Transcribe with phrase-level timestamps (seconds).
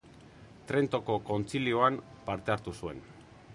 [0.71, 2.01] Trentoko kontzilioan
[2.31, 3.07] parte hartu zuen.